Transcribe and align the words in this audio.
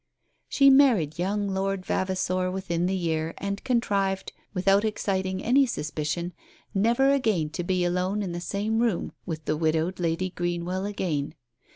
She 0.49 0.71
married 0.71 1.19
young 1.19 1.47
Lord 1.49 1.85
Vavasor 1.85 2.49
within 2.49 2.87
the 2.87 2.95
year, 2.95 3.35
and 3.37 3.63
contrived, 3.63 4.33
without 4.51 4.83
exciting 4.83 5.43
any 5.43 5.67
suspicion, 5.67 6.33
never 6.73 7.11
again 7.11 7.51
to 7.51 7.63
be 7.63 7.83
alone 7.85 8.23
in 8.23 8.31
the 8.31 8.41
same 8.41 8.79
room 8.79 9.11
with 9.27 9.45
the 9.45 9.55
widowed 9.55 9.99
Lady 9.99 10.31
Greenwell 10.31 10.87
again. 10.87 11.35